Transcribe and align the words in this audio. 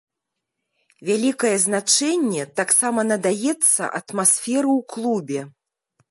Вялікае 1.09 1.51
значэнне 1.65 2.47
таксама 2.59 2.99
надаецца 3.11 3.83
атмасферы 3.99 4.71
ў 4.79 4.81
клубе. 4.95 5.41